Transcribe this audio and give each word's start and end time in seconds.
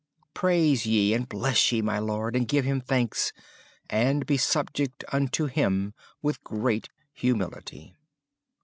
Praise 0.33 0.87
ye 0.87 1.13
and 1.13 1.29
bless 1.29 1.71
ye 1.71 1.79
my 1.79 1.99
Lord, 1.99 2.35
and 2.35 2.47
give 2.47 2.65
Him 2.65 2.81
thanks, 2.81 3.31
And 3.87 4.25
be 4.25 4.35
subject 4.35 5.03
unto 5.11 5.45
Him 5.45 5.93
with 6.23 6.43
great 6.43 6.89
humility." 7.13 7.93